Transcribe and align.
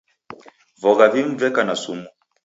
Vogha 0.81 1.07
vimu 1.13 1.33
veka 1.43 1.61
na 1.65 1.75
sumu. 1.83 2.07